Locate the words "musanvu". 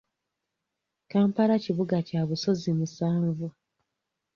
2.79-3.47